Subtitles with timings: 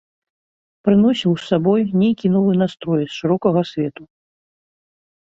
[0.87, 4.03] Прыносіў з сабой нейкі новы настрой з шырокага свету.